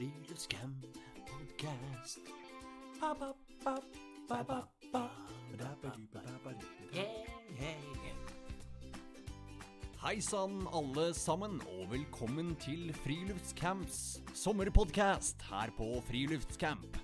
Friluftscamp 0.00 0.84
podcast. 1.28 2.20
Hei 10.00 10.20
sann, 10.24 10.62
alle 10.72 11.04
sammen, 11.12 11.60
og 11.68 11.90
velkommen 11.92 12.54
til 12.64 12.94
Friluftscamps 13.02 14.22
sommerpodcast 14.32 15.44
her 15.50 15.74
på 15.76 15.90
Friluftscamp. 16.08 16.96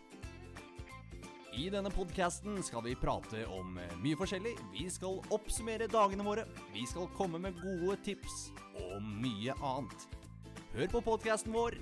I 1.52 1.68
denne 1.68 1.92
podkasten 1.92 2.62
skal 2.64 2.86
vi 2.88 2.96
prate 2.96 3.44
om 3.58 3.76
eh, 3.76 3.92
mye 4.00 4.16
forskjellig. 4.16 4.54
Vi 4.72 4.88
skal 4.88 5.20
oppsummere 5.36 5.92
dagene 5.92 6.24
våre. 6.24 6.48
Vi 6.72 6.88
skal 6.88 7.12
komme 7.20 7.44
med 7.44 7.60
gode 7.60 8.00
tips 8.08 8.54
og 8.86 9.04
mye 9.04 9.52
annet. 9.60 10.08
Hør 10.72 10.96
på 10.96 11.04
podkasten 11.12 11.52
vår. 11.52 11.77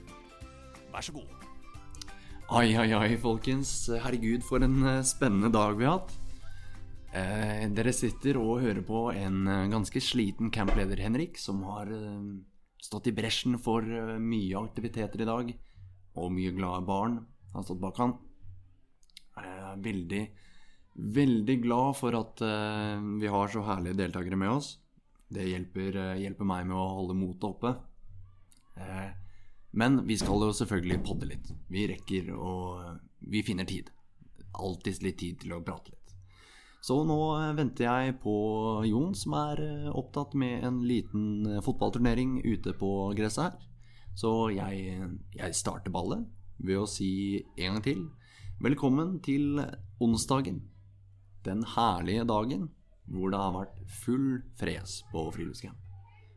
Vær 0.95 1.03
så 1.03 1.15
god. 1.17 1.31
Ai, 2.55 2.77
ai, 2.79 2.93
ai, 2.95 3.17
folkens. 3.19 3.71
Herregud, 4.05 4.45
for 4.47 4.63
en 4.63 4.77
eh, 4.87 5.01
spennende 5.07 5.51
dag 5.51 5.75
vi 5.75 5.89
har 5.89 5.97
hatt. 5.99 6.13
Eh, 7.15 7.65
dere 7.75 7.95
sitter 7.95 8.39
og 8.39 8.61
hører 8.63 8.85
på 8.87 9.09
en 9.11 9.49
eh, 9.51 9.65
ganske 9.73 10.03
sliten 10.03 10.53
campleder, 10.55 11.03
Henrik, 11.03 11.41
som 11.41 11.65
har 11.67 11.91
eh, 11.91 12.21
stått 12.85 13.11
i 13.11 13.15
bresjen 13.17 13.59
for 13.63 13.83
eh, 13.83 14.15
mye 14.23 14.61
aktiviteter 14.61 15.25
i 15.25 15.29
dag. 15.29 15.51
Og 16.15 16.31
mye 16.31 16.55
glade 16.55 16.87
barn 16.87 17.19
har 17.57 17.67
stått 17.67 17.83
bak 17.83 17.99
han. 17.99 18.15
Jeg 19.35 19.51
er 19.73 19.83
veldig, 19.89 20.23
veldig 21.19 21.59
glad 21.65 21.99
for 21.99 22.21
at 22.21 22.45
eh, 22.47 23.03
vi 23.19 23.35
har 23.35 23.51
så 23.51 23.67
herlige 23.67 23.99
deltakere 24.05 24.39
med 24.39 24.55
oss. 24.61 24.77
Det 25.27 25.49
hjelper, 25.49 26.01
eh, 26.05 26.23
hjelper 26.23 26.51
meg 26.55 26.71
med 26.71 26.79
å 26.79 26.89
holde 27.01 27.19
motet 27.19 27.51
oppe. 27.51 27.75
Eh, 28.79 29.24
men 29.75 29.99
vi 30.07 30.17
skal 30.19 30.47
jo 30.47 30.55
selvfølgelig 30.55 31.03
podde 31.07 31.29
litt. 31.33 31.51
Vi 31.71 31.89
rekker 31.91 32.33
og 32.37 33.01
Vi 33.25 33.41
finner 33.43 33.65
tid. 33.65 33.89
Alltid 34.53 35.03
litt 35.03 35.17
tid 35.19 35.39
til 35.41 35.55
å 35.57 35.63
prate 35.65 35.91
litt. 35.91 36.05
Så 36.85 36.99
nå 37.09 37.17
eh, 37.39 37.55
venter 37.57 37.87
jeg 37.87 38.19
på 38.21 38.35
Jon, 38.85 39.15
som 39.17 39.33
er 39.39 39.63
eh, 39.65 39.87
opptatt 39.89 40.35
med 40.37 40.67
en 40.69 40.83
liten 40.85 41.47
eh, 41.49 41.63
fotballturnering 41.65 42.43
ute 42.45 42.75
på 42.77 42.91
gresset 43.17 43.47
her. 43.47 43.71
Så 44.15 44.33
jeg, 44.53 45.09
jeg 45.33 45.57
starter 45.57 45.95
ballet 45.95 46.27
ved 46.61 46.83
å 46.83 46.87
si 46.87 47.41
en 47.57 47.79
gang 47.79 47.83
til 47.87 48.05
velkommen 48.63 49.17
til 49.25 49.65
onsdagen. 50.05 50.61
Den 51.49 51.65
herlige 51.75 52.29
dagen 52.29 52.69
hvor 53.09 53.33
det 53.33 53.41
har 53.41 53.57
vært 53.57 53.81
full 54.05 54.29
fres 54.61 55.01
på 55.11 55.25
friluftscamp. 55.33 55.84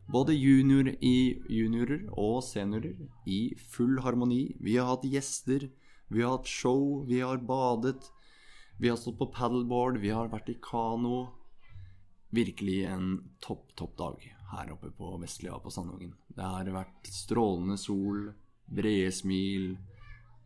Både 0.07 0.31
junior 0.33 0.87
i 1.03 1.35
juniorer 1.51 2.05
og 2.15 2.39
seniorer 2.47 2.95
i 3.27 3.41
full 3.59 3.97
harmoni. 4.05 4.55
Vi 4.63 4.77
har 4.79 4.87
hatt 4.87 5.03
gjester, 5.03 5.67
vi 6.07 6.23
har 6.23 6.37
hatt 6.37 6.47
show, 6.47 7.03
vi 7.07 7.19
har 7.19 7.41
badet. 7.43 8.07
Vi 8.79 8.87
har 8.87 8.95
stått 8.99 9.17
på 9.19 9.27
paddleboard, 9.33 9.97
vi 9.99 10.13
har 10.13 10.29
vært 10.31 10.51
i 10.53 10.59
kano. 10.63 11.25
Virkelig 12.31 12.83
en 12.87 13.07
topp, 13.43 13.73
topp 13.75 13.97
dag 13.99 14.23
her 14.53 14.71
oppe 14.71 14.93
på 14.95 15.15
Vestlia 15.19 15.57
på 15.59 15.71
Sandvågen. 15.73 16.13
Det 16.27 16.45
har 16.45 16.69
vært 16.71 17.09
strålende 17.11 17.75
sol, 17.81 18.29
brede 18.63 19.11
smil. 19.15 19.73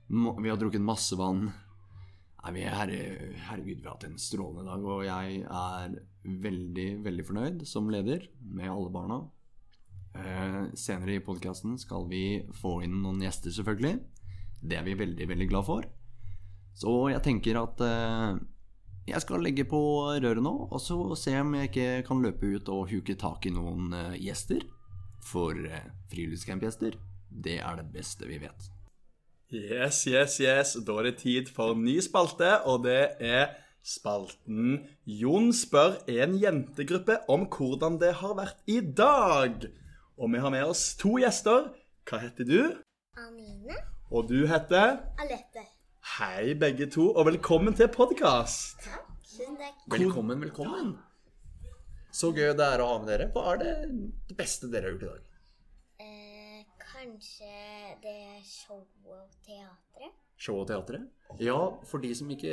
Vi 0.10 0.50
har 0.50 0.58
drukket 0.58 0.82
masse 0.82 1.18
vann. 1.20 1.52
Nei, 2.42 2.64
herre, 2.66 2.98
herregud, 3.46 3.84
vi 3.84 3.86
har 3.86 3.94
hatt 3.94 4.08
en 4.08 4.18
strålende 4.18 4.66
dag, 4.72 4.88
og 4.90 5.06
jeg 5.06 5.44
er 5.46 5.94
veldig, 6.48 6.88
veldig 7.06 7.28
fornøyd 7.28 7.62
som 7.70 7.92
leder 7.94 8.26
med 8.42 8.72
alle 8.72 8.90
barna. 8.94 9.20
Eh, 10.12 10.64
senere 10.76 11.16
i 11.16 11.24
podkasten 11.24 11.78
skal 11.80 12.08
vi 12.12 12.42
få 12.60 12.82
inn 12.86 12.98
noen 13.04 13.22
gjester, 13.24 13.54
selvfølgelig. 13.56 14.00
Det 14.62 14.78
er 14.78 14.86
vi 14.86 14.98
veldig, 15.00 15.28
veldig 15.30 15.48
glad 15.52 15.68
for. 15.68 15.88
Så 16.78 16.96
jeg 17.12 17.24
tenker 17.26 17.60
at 17.62 17.82
eh, 17.86 18.42
jeg 19.12 19.24
skal 19.24 19.44
legge 19.44 19.66
på 19.68 19.80
røret 20.12 20.44
nå, 20.44 20.54
og 20.68 20.84
så 20.84 21.00
se 21.20 21.38
om 21.40 21.56
jeg 21.58 21.72
ikke 21.72 21.88
kan 22.10 22.22
løpe 22.24 22.54
ut 22.58 22.70
og 22.74 22.92
huke 22.92 23.16
tak 23.20 23.48
i 23.48 23.56
noen 23.56 23.96
eh, 23.96 24.20
gjester. 24.28 24.68
For 25.22 25.54
friluftscampgjester, 26.10 26.96
det 27.30 27.60
er 27.62 27.76
det 27.78 27.92
beste 27.94 28.26
vi 28.26 28.40
vet. 28.42 28.72
Yes, 29.52 30.06
yes, 30.08 30.40
yes. 30.42 30.78
Da 30.82 30.96
er 30.98 31.10
det 31.10 31.20
tid 31.22 31.52
for 31.52 31.76
ny 31.78 32.00
spalte, 32.04 32.56
og 32.66 32.88
det 32.88 33.20
er 33.20 33.52
spalten 33.84 34.88
Jon 35.06 35.52
spør 35.54 36.00
en 36.10 36.36
jentegruppe 36.40 37.20
om 37.32 37.48
hvordan 37.52 38.00
det 38.02 38.14
har 38.22 38.36
vært 38.38 38.62
i 38.70 38.80
dag. 38.82 39.68
Og 40.20 40.32
vi 40.34 40.40
har 40.44 40.52
med 40.54 40.66
oss 40.68 40.92
to 41.00 41.16
gjester. 41.22 41.70
Hva 42.10 42.20
heter 42.22 42.48
du? 42.48 42.60
Anine. 43.20 43.78
Og 44.12 44.28
du 44.30 44.44
heter? 44.50 44.98
Alette. 45.22 45.64
Hei, 46.18 46.54
begge 46.60 46.88
to, 46.92 47.12
og 47.16 47.28
velkommen 47.30 47.76
til 47.78 47.88
podkast. 47.94 48.84
Velkommen, 49.92 50.42
velkommen. 50.44 50.96
Så 52.12 52.34
gøy 52.36 52.52
det 52.58 52.66
er 52.66 52.84
å 52.84 52.90
ha 52.90 52.98
med 53.00 53.08
dere. 53.14 53.30
Hva 53.32 53.54
er 53.54 53.62
det, 53.62 53.76
det 54.32 54.38
beste 54.40 54.68
dere 54.72 54.90
har 54.90 54.98
gjort 54.98 55.06
i 55.06 55.12
dag? 55.14 55.22
Eh, 56.04 56.66
kanskje 56.84 57.54
det 58.04 58.16
er 58.34 58.42
show 58.44 58.82
og 58.82 59.24
teatret? 59.48 60.18
Show 60.42 60.60
og 60.64 60.68
teatret? 60.74 61.08
Ja, 61.40 61.60
for 61.88 62.04
de 62.04 62.12
som 62.18 62.30
ikke 62.34 62.52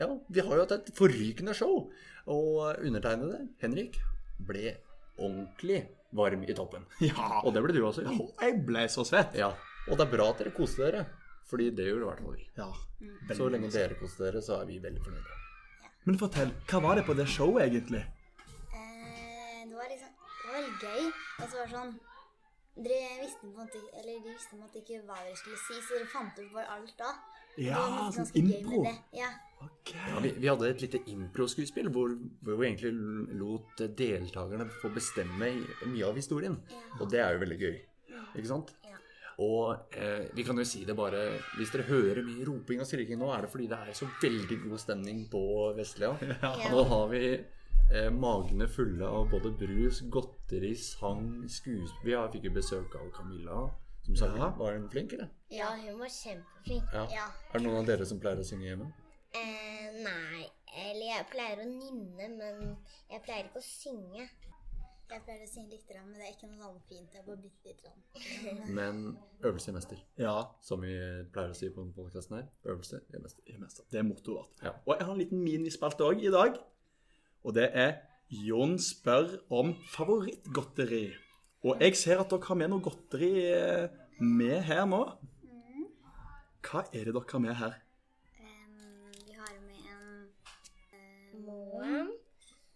Ja, 0.00 0.08
vi 0.08 0.40
har 0.40 0.56
jo 0.56 0.64
hatt 0.64 0.78
et 0.78 0.94
forrykende 0.96 1.52
show. 1.58 1.90
Og 2.32 2.80
undertegnede, 2.80 3.44
Henrik, 3.60 4.00
ble 4.40 4.78
ordentlig 5.18 5.82
varm 6.14 6.44
i 6.46 6.54
toppen. 6.56 6.86
Ja. 7.10 7.42
Og 7.44 7.52
det 7.54 7.62
ble 7.64 7.74
du 7.76 7.82
også. 7.84 8.04
Ja. 8.06 8.14
Jeg 8.46 8.62
ble 8.66 8.86
så 8.92 9.04
svett. 9.08 9.34
Ja. 9.38 9.50
Og 9.88 9.98
det 9.98 10.06
er 10.06 10.12
bra 10.16 10.30
at 10.32 10.40
dere 10.40 10.54
koste 10.56 10.86
dere. 10.86 11.04
Fordi 11.50 11.68
det 11.76 11.84
gjør 11.90 12.06
i 12.06 12.08
hvert 12.08 12.22
fall 12.24 12.36
vi. 12.38 12.46
Ja. 12.56 12.70
Så 13.36 13.48
lenge 13.52 13.68
dere 13.74 13.98
koste 14.00 14.24
dere, 14.24 14.40
så 14.42 14.60
er 14.62 14.68
vi 14.70 14.78
veldig 14.80 15.02
fornøyde. 15.04 15.40
Men 16.06 16.18
fortell, 16.20 16.50
hva 16.70 16.80
var 16.84 16.98
det 16.98 17.04
på 17.06 17.14
det 17.16 17.26
showet 17.32 17.66
egentlig? 17.68 18.00
Eh, 18.72 19.60
det 19.68 19.76
var 19.76 19.88
liksom 19.92 20.10
Det 20.14 20.48
var 20.48 20.56
veldig 20.58 20.74
gøy. 20.80 21.06
Og 21.40 21.44
så 21.44 21.56
var 21.58 21.64
det 21.68 21.74
sånn 21.76 21.94
Dere 22.74 23.20
visste 23.20 23.38
på 23.44 23.46
en 23.52 23.58
måte 23.60 23.80
Eller 24.00 24.16
de 24.24 24.32
visste 24.32 24.50
på 24.50 24.56
en 24.56 24.62
måte 24.64 24.80
ikke 24.80 24.96
hva 25.06 25.18
dere 25.22 25.36
skulle 25.38 25.60
si, 25.62 25.76
så 25.78 25.94
dere 25.98 26.08
fant 26.10 26.40
ut 26.40 26.48
bare 26.56 26.66
alt 26.74 26.96
da. 26.98 27.12
Ja, 27.62 27.82
det 28.10 28.16
sånn 28.16 28.40
impro. 28.40 28.80
det. 28.88 28.94
Ja. 29.20 29.28
Ja, 29.92 30.20
vi, 30.24 30.30
vi 30.40 30.48
hadde 30.48 30.68
et 30.70 30.80
lite 30.80 31.00
improskuespill 31.12 31.90
hvor, 31.92 32.14
hvor 32.40 32.56
vi 32.56 32.70
egentlig 32.70 32.92
lot 33.36 33.82
deltakerne 33.98 34.64
få 34.80 34.88
bestemme 34.94 35.50
mye 35.90 36.06
av 36.08 36.16
historien. 36.16 36.56
Og 37.00 37.10
det 37.12 37.20
er 37.20 37.34
jo 37.36 37.42
veldig 37.44 37.58
gøy. 37.60 37.76
Ikke 38.34 38.48
sant? 38.48 38.72
Ja. 38.88 38.96
Og 39.44 39.94
eh, 39.98 40.28
vi 40.34 40.44
kan 40.46 40.56
jo 40.58 40.64
si 40.66 40.84
det 40.86 40.94
bare 40.94 41.20
Hvis 41.58 41.72
dere 41.74 41.82
hører 41.88 42.20
mye 42.22 42.44
roping 42.46 42.78
og 42.82 42.86
skriking 42.86 43.18
nå, 43.18 43.28
er 43.34 43.42
det 43.44 43.50
fordi 43.50 43.66
det 43.70 43.78
er 43.82 43.92
så 43.98 44.06
veldig 44.22 44.60
god 44.68 44.78
stemning 44.78 45.24
på 45.30 45.42
Vestlia. 45.76 46.12
Nå 46.72 46.84
har 46.90 47.08
vi 47.12 47.22
eh, 47.34 48.10
magene 48.14 48.68
fulle 48.70 49.04
av 49.06 49.28
både 49.34 49.52
brus, 49.58 50.00
godteri, 50.10 50.72
sang, 50.78 51.44
skuespill 51.50 52.08
Vi 52.08 52.14
har- 52.16 52.30
fikk 52.32 52.48
jo 52.48 52.54
besøk 52.56 52.94
av 53.00 53.10
Camilla, 53.16 53.66
som 54.06 54.16
sang. 54.22 54.38
Ja. 54.38 54.52
Var 54.58 54.78
hun 54.78 54.88
flink, 54.90 55.12
eller? 55.18 55.28
ja, 55.50 55.70
hun 55.82 55.98
var 56.00 56.10
kjempeflink. 56.14 56.94
Ja. 56.94 57.06
ja. 57.12 57.28
Er 57.52 57.58
det 57.58 57.66
noen 57.68 57.82
av 57.82 57.90
dere 57.90 58.06
som 58.06 58.22
pleier 58.22 58.40
å 58.40 58.46
synge 58.46 58.70
hjemme? 58.70 58.90
Eh, 59.34 59.90
nei. 60.04 60.44
Eller 60.74 61.06
jeg 61.12 61.26
pleier 61.30 61.60
å 61.62 61.68
nynne, 61.68 62.28
men 62.38 62.76
jeg 63.10 63.22
pleier 63.26 63.46
ikke 63.48 63.60
å 63.62 63.66
synge. 63.66 64.28
Jeg 65.10 65.20
pleier 65.26 65.44
å 65.44 65.50
synge 65.50 65.70
litt, 65.76 65.90
men 65.94 66.14
det 66.18 66.24
er 66.26 66.32
ikke 66.34 66.48
noe 66.48 66.58
navnfint. 66.58 66.88
fint. 66.88 67.14
Jeg 67.14 67.24
bare 67.26 67.36
bitte 67.36 67.68
litt. 67.68 68.68
Men 68.74 69.02
øvelse 69.44 69.68
gjør 69.70 69.76
mester. 69.78 69.98
Ja, 70.18 70.36
Som 70.62 70.80
vi 70.80 70.94
pleier 71.34 71.50
å 71.52 71.54
si 71.58 71.68
på 71.70 71.84
podkasten 71.94 72.38
her. 72.38 72.48
Øvelse 72.64 73.00
gjør 73.12 73.22
mester. 73.22 73.42
det 73.46 73.54
er 73.54 73.60
mest- 73.60 73.90
det 73.90 73.98
er 74.00 74.02
mottoet 74.08 74.36
vårt. 74.38 74.62
Ja. 74.64 74.72
Og 74.86 74.96
jeg 74.98 75.06
har 75.06 75.12
en 75.12 75.18
liten 75.20 75.44
minispalte 75.44 76.00
òg 76.08 76.22
i 76.24 76.30
dag. 76.30 76.58
Og 77.44 77.54
det 77.54 77.70
er 77.74 78.00
Jon 78.30 78.78
spør 78.78 79.38
om 79.50 79.74
favorittgodteri. 79.92 81.14
Og 81.64 81.78
jeg 81.80 81.96
ser 81.96 82.18
at 82.20 82.30
dere 82.30 82.42
har 82.48 82.54
med 82.56 82.70
noe 82.70 82.80
godteri 82.80 83.30
eh, 83.52 83.88
med 84.20 84.62
her 84.62 84.84
nå. 84.86 85.04
Hva 86.64 86.80
er 86.92 87.04
det 87.04 87.14
dere 87.14 87.30
har 87.30 87.38
med 87.40 87.54
her? 87.54 87.74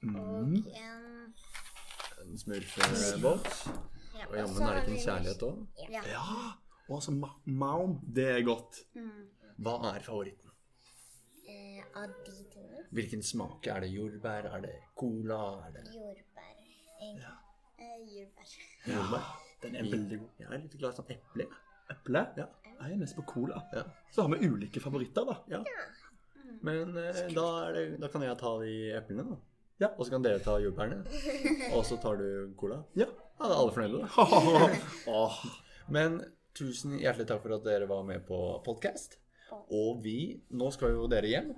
Og 0.02 0.38
en 0.42 0.64
En 2.22 2.38
smurfebåt. 2.38 3.46
ja, 4.18 4.26
Og 4.28 4.36
jammen 4.36 4.62
er 4.62 4.74
det 4.74 4.82
ikke 4.82 4.92
en 4.92 5.04
kjærlighet 5.06 5.42
òg. 5.42 5.66
Ja. 5.90 6.02
Ja, 6.06 6.22
og 6.88 7.02
så 7.02 7.10
ma 7.14 7.28
Maum. 7.46 7.98
Det 8.14 8.26
er 8.28 8.42
godt. 8.46 8.80
Hva 9.58 9.74
er 9.94 10.00
favoritten? 10.06 10.50
Eh, 11.48 11.82
av 11.96 12.08
de 12.26 12.32
tingene. 12.52 12.84
Hvilken 12.92 13.22
smak? 13.22 13.66
Er 13.66 13.80
det 13.80 13.90
jordbær? 13.94 14.48
Er 14.54 14.60
det 14.60 14.74
cola? 14.96 15.40
Er 15.66 15.72
det 15.72 15.84
Jordbær. 15.94 16.54
egentlig. 17.00 17.34
Eh, 17.78 17.98
jordbær. 18.14 18.46
jordbær? 18.86 19.28
Den 19.62 19.76
er 19.76 19.82
veldig 19.90 20.18
god. 20.18 20.28
Jeg 20.38 20.46
er 20.52 20.58
litt 20.58 20.78
glad 20.78 20.92
i 20.92 20.96
sånn 20.96 21.10
eple. 21.16 21.46
Eple? 21.90 22.24
Ja. 22.36 22.46
Jeg 22.80 22.92
er 22.92 22.96
mest 23.00 23.16
på 23.16 23.22
cola. 23.26 23.62
Ja. 23.74 23.82
Så 24.12 24.22
har 24.22 24.28
vi 24.36 24.48
ulike 24.48 24.80
favoritter, 24.80 25.24
da. 25.24 25.38
ja. 25.50 25.62
Men 26.62 26.96
eh, 26.96 27.28
da, 27.34 27.46
er 27.68 27.72
det, 27.74 28.00
da 28.00 28.08
kan 28.08 28.22
jeg 28.22 28.38
ta 28.38 28.52
de 28.62 28.74
eplene, 28.98 29.24
da. 29.30 29.36
Ja. 29.78 29.92
Og 29.94 30.06
så 30.06 30.10
kan 30.10 30.24
dere 30.24 30.42
ta 30.42 30.56
jordbærene. 30.58 31.04
Og 31.76 31.84
så 31.86 31.98
tar 32.02 32.18
du 32.18 32.54
cola. 32.58 32.80
Ja. 32.98 33.06
Da 33.38 33.46
er 33.46 33.54
alle 33.54 33.74
fornøyde, 33.74 34.00
da. 35.06 35.20
Men 35.94 36.18
tusen 36.58 36.96
hjertelig 36.98 37.28
takk 37.30 37.44
for 37.44 37.54
at 37.54 37.66
dere 37.66 37.86
var 37.90 38.02
med 38.06 38.24
på 38.26 38.38
podkast. 38.66 39.20
Og 39.70 40.02
vi 40.04 40.42
Nå 40.50 40.72
skal 40.74 40.96
jo 40.96 41.06
dere 41.10 41.30
hjem, 41.30 41.52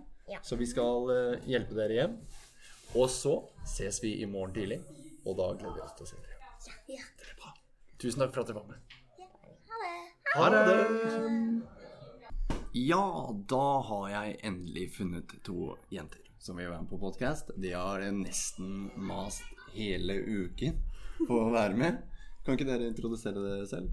så 0.44 0.58
vi 0.60 0.68
skal 0.68 1.08
eh, 1.14 1.48
hjelpe 1.48 1.74
dere 1.78 1.96
hjem. 1.96 2.20
Og 3.00 3.08
så 3.10 3.34
ses 3.66 4.02
vi 4.04 4.18
i 4.20 4.28
morgen 4.28 4.52
tidlig, 4.54 4.80
og 5.24 5.38
da 5.38 5.50
gleder 5.56 5.78
vi 5.78 5.84
oss 5.86 5.96
til 5.96 6.06
å 6.06 6.10
se 6.12 6.20
dere. 6.20 6.36
Det 6.90 7.00
er 7.00 7.36
bra. 7.40 7.54
Tusen 8.02 8.20
takk 8.22 8.34
for 8.34 8.44
at 8.44 8.50
dere 8.50 8.60
var 8.60 8.68
med. 8.68 8.78
Ha 10.34 10.48
det. 10.50 10.60
Ha 10.60 10.66
det! 10.68 11.78
Ja, 12.76 13.04
da 13.50 13.66
har 13.88 14.10
jeg 14.12 14.36
endelig 14.46 14.90
funnet 14.98 15.32
to 15.46 15.72
jenter 15.90 16.29
som 16.40 16.56
vil 16.56 16.70
være 16.70 16.82
med 16.82 16.90
på 16.90 16.98
podkast. 17.00 17.50
De 17.60 17.72
har 17.76 18.02
nesten 18.16 18.88
mast 18.96 19.44
hele 19.74 20.16
uken 20.24 20.78
på 21.26 21.36
å 21.36 21.50
være 21.52 21.76
med. 21.76 21.98
Kan 22.44 22.56
ikke 22.56 22.68
dere 22.68 22.88
introdusere 22.88 23.42
dere 23.44 23.66
selv? 23.68 23.90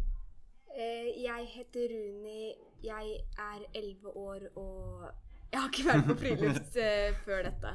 Eh, 0.72 1.10
Jeg 1.24 1.48
heter 1.56 1.92
Runi, 1.92 2.54
jeg 2.84 3.18
er 3.38 3.66
11 3.76 4.14
år 4.16 4.46
og 4.56 5.10
jeg 5.52 5.60
har 5.60 5.70
ikke 5.72 5.88
vært 5.88 6.08
på 6.08 6.16
friluft 6.22 6.78
eh, 6.86 7.20
før 7.26 7.44
dette. 7.48 7.74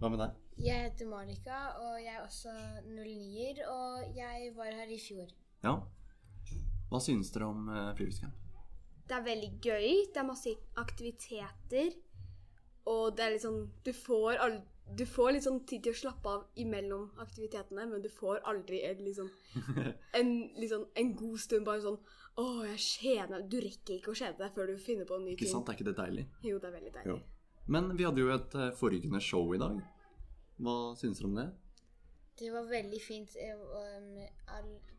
Hva 0.00 0.10
med 0.12 0.20
deg? 0.20 0.40
Jeg 0.64 0.86
heter 0.86 1.08
Malika, 1.10 1.60
og 1.82 1.98
jeg 1.98 2.12
er 2.14 2.22
også 2.22 2.52
09-er, 2.86 3.60
og 3.72 4.16
jeg 4.16 4.50
var 4.56 4.76
her 4.76 4.92
i 4.92 4.98
fjor. 5.02 5.30
Ja. 5.64 5.74
Hva 6.90 7.00
synes 7.02 7.32
dere 7.34 7.48
om 7.50 7.68
uh, 7.72 7.90
friluftscamp? 7.98 8.36
Det 9.08 9.16
er 9.16 9.24
veldig 9.26 9.50
gøy, 9.64 9.88
det 10.14 10.20
er 10.20 10.28
masse 10.28 10.52
aktiviteter, 10.80 11.96
og 12.86 13.16
det 13.16 13.24
er 13.24 13.30
litt 13.34 13.42
sånn 13.44 13.60
Du 13.84 13.92
får, 13.96 14.36
all, 14.44 14.58
du 14.96 15.04
får 15.08 15.32
litt 15.32 15.44
sånn 15.46 15.60
tid 15.66 15.82
til 15.86 15.94
å 15.94 16.00
slappe 16.02 16.28
av 16.28 16.42
imellom 16.60 17.06
aktivitetene, 17.24 17.86
men 17.90 18.02
du 18.04 18.08
får 18.12 18.42
aldri 18.44 18.82
en, 18.84 19.00
liksom, 19.06 19.30
en, 20.20 20.32
liksom, 20.60 20.84
en 20.94 21.14
god 21.16 21.38
stund 21.40 21.64
bare 21.66 21.80
sånn 21.84 21.98
Å, 22.36 22.44
jeg 22.68 22.78
kjeder 22.84 23.46
Du 23.48 23.56
rekker 23.62 23.96
ikke 24.00 24.12
å 24.12 24.18
kjede 24.18 24.38
deg 24.42 24.52
før 24.56 24.72
du 24.72 24.76
finner 24.82 25.08
på 25.08 25.16
en 25.16 25.24
ny 25.24 25.32
Ikke 25.36 25.46
ting. 25.46 25.52
sant, 25.54 25.68
er 25.68 25.78
ikke 25.78 25.88
det 25.90 25.96
deilig? 26.00 26.26
Jo, 26.42 26.58
det 26.58 26.68
er 26.68 26.76
veldig 26.80 26.94
deilig. 26.98 27.12
Jo. 27.14 27.18
Men 27.66 27.92
vi 27.96 28.04
hadde 28.04 28.20
jo 28.20 28.32
et 28.34 28.56
uh, 28.60 28.70
forrykende 28.76 29.20
show 29.24 29.54
i 29.54 29.60
dag. 29.62 29.78
Hva 30.60 30.74
synes 31.00 31.20
dere 31.20 31.28
om 31.30 31.38
det? 31.38 31.46
Det 32.36 32.48
var 32.50 32.66
veldig 32.66 32.98
fint. 33.00 33.36
eh, 33.38 33.54